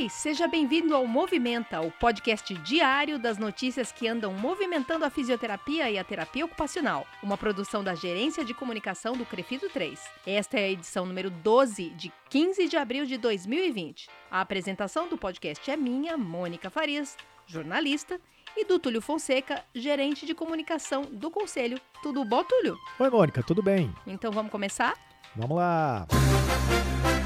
[0.00, 5.90] Oi, seja bem-vindo ao Movimenta, o podcast diário das notícias que andam movimentando a fisioterapia
[5.90, 10.00] e a terapia ocupacional, uma produção da Gerência de Comunicação do Crefito 3.
[10.26, 14.08] Esta é a edição número 12, de 15 de abril de 2020.
[14.30, 17.14] A apresentação do podcast é minha, Mônica Farias,
[17.46, 18.18] jornalista,
[18.56, 21.78] e do Túlio Fonseca, gerente de comunicação do Conselho.
[22.02, 22.74] Tudo bom, Túlio?
[22.98, 23.94] Oi, Mônica, tudo bem?
[24.06, 24.94] Então vamos começar?
[25.36, 26.06] Vamos lá!
[26.08, 27.19] Túlio,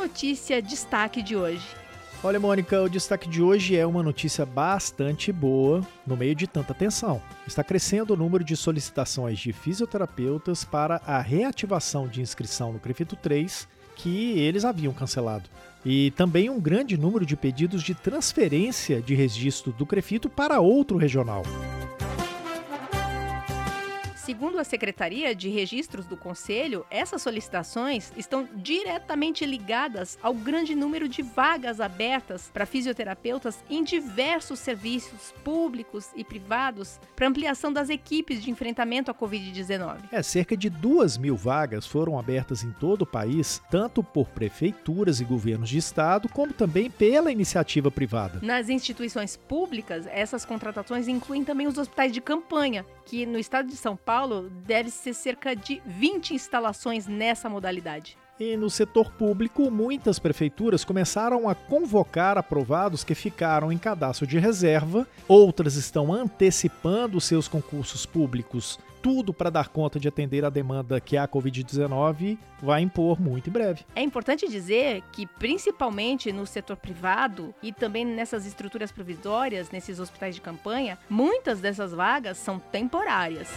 [0.00, 1.66] notícia destaque de hoje?
[2.24, 6.72] Olha, Mônica, o destaque de hoje é uma notícia bastante boa no meio de tanta
[6.72, 7.20] tensão.
[7.46, 13.14] Está crescendo o número de solicitações de fisioterapeutas para a reativação de inscrição no Crefito
[13.16, 15.48] 3 que eles haviam cancelado.
[15.84, 20.96] E também um grande número de pedidos de transferência de registro do Crefito para outro
[20.96, 21.42] regional.
[24.24, 31.08] Segundo a Secretaria de Registros do Conselho, essas solicitações estão diretamente ligadas ao grande número
[31.08, 38.42] de vagas abertas para fisioterapeutas em diversos serviços públicos e privados para ampliação das equipes
[38.42, 40.00] de enfrentamento à Covid-19.
[40.12, 45.20] É, cerca de duas mil vagas foram abertas em todo o país, tanto por prefeituras
[45.20, 48.38] e governos de estado, como também pela iniciativa privada.
[48.42, 53.76] Nas instituições públicas, essas contratações incluem também os hospitais de campanha, que no estado de
[53.76, 54.10] São Paulo
[54.64, 58.16] deve ser cerca de 20 instalações nessa modalidade.
[58.40, 64.38] E no setor público, muitas prefeituras começaram a convocar aprovados que ficaram em cadastro de
[64.38, 71.00] reserva, outras estão antecipando seus concursos públicos tudo para dar conta de atender a demanda
[71.00, 73.84] que a Covid-19 vai impor muito em breve.
[73.96, 80.34] É importante dizer que, principalmente no setor privado e também nessas estruturas provisórias, nesses hospitais
[80.34, 83.48] de campanha, muitas dessas vagas são temporárias.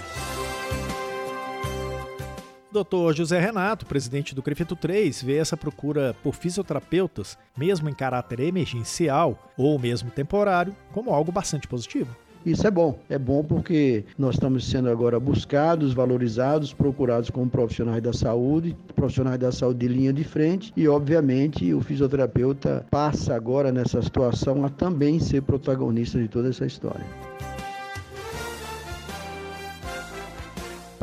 [2.74, 3.14] Dr.
[3.14, 9.52] José Renato, presidente do Crefito 3, vê essa procura por fisioterapeutas, mesmo em caráter emergencial
[9.56, 12.16] ou mesmo temporário, como algo bastante positivo.
[12.46, 13.00] Isso é bom.
[13.10, 19.40] É bom porque nós estamos sendo agora buscados, valorizados, procurados como profissionais da saúde, profissionais
[19.40, 24.70] da saúde de linha de frente e, obviamente, o fisioterapeuta passa agora nessa situação a
[24.70, 27.06] também ser protagonista de toda essa história.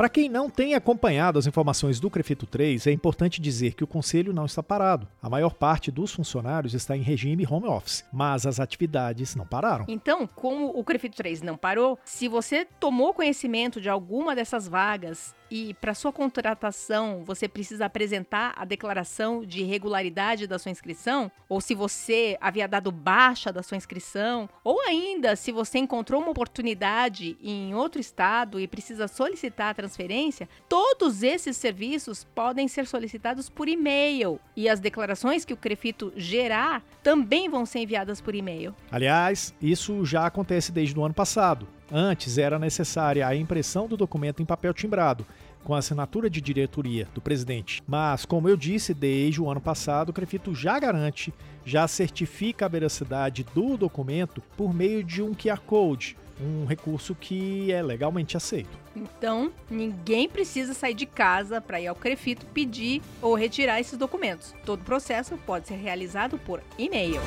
[0.01, 3.87] Para quem não tem acompanhado as informações do Crefito 3, é importante dizer que o
[3.87, 5.07] conselho não está parado.
[5.21, 9.85] A maior parte dos funcionários está em regime home office, mas as atividades não pararam.
[9.87, 15.35] Então, como o Crefito 3 não parou, se você tomou conhecimento de alguma dessas vagas
[15.51, 21.59] e para sua contratação você precisa apresentar a declaração de regularidade da sua inscrição, ou
[21.59, 27.37] se você havia dado baixa da sua inscrição, ou ainda se você encontrou uma oportunidade
[27.41, 33.67] em outro estado e precisa solicitar a transferência, todos esses serviços podem ser solicitados por
[33.67, 38.73] e-mail e as declarações que o Crefito gerar também vão ser enviadas por e-mail.
[38.89, 41.67] Aliás, isso já acontece desde o ano passado.
[41.91, 45.25] Antes era necessária a impressão do documento em papel timbrado,
[45.61, 47.83] com a assinatura de diretoria do presidente.
[47.85, 51.33] Mas, como eu disse, desde o ano passado, o Crefito já garante,
[51.65, 57.71] já certifica a veracidade do documento por meio de um QR Code, um recurso que
[57.71, 58.69] é legalmente aceito.
[58.95, 64.53] Então, ninguém precisa sair de casa para ir ao Crefito pedir ou retirar esses documentos.
[64.65, 67.21] Todo o processo pode ser realizado por e-mail.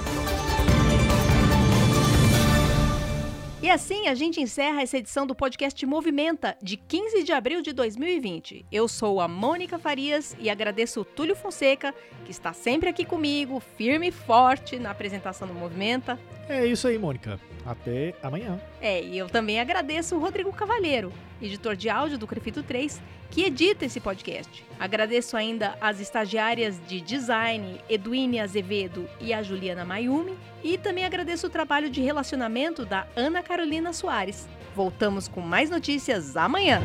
[3.64, 7.72] E assim a gente encerra essa edição do podcast Movimenta, de 15 de abril de
[7.72, 8.66] 2020.
[8.70, 11.94] Eu sou a Mônica Farias e agradeço o Túlio Fonseca,
[12.26, 16.20] que está sempre aqui comigo, firme e forte na apresentação do Movimenta.
[16.48, 17.40] É isso aí, Mônica.
[17.64, 18.60] Até amanhã.
[18.80, 23.00] É, e eu também agradeço o Rodrigo Cavalheiro, editor de áudio do Crefito 3,
[23.30, 24.64] que edita esse podcast.
[24.78, 31.46] Agradeço ainda as estagiárias de design, Eduine Azevedo e a Juliana Mayumi, e também agradeço
[31.46, 34.46] o trabalho de relacionamento da Ana Carolina Soares.
[34.76, 36.82] Voltamos com mais notícias amanhã.